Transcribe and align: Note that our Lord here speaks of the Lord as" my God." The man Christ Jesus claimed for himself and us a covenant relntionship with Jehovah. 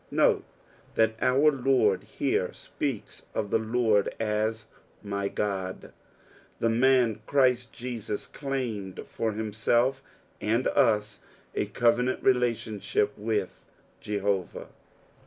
Note 0.09 0.43
that 0.95 1.13
our 1.21 1.51
Lord 1.51 2.01
here 2.05 2.51
speaks 2.53 3.27
of 3.35 3.51
the 3.51 3.59
Lord 3.59 4.11
as" 4.19 4.65
my 5.03 5.27
God." 5.27 5.93
The 6.59 6.69
man 6.71 7.21
Christ 7.27 7.71
Jesus 7.71 8.25
claimed 8.25 9.01
for 9.05 9.33
himself 9.33 10.01
and 10.41 10.67
us 10.69 11.19
a 11.53 11.67
covenant 11.67 12.23
relntionship 12.23 13.09
with 13.15 13.67
Jehovah. 13.99 14.69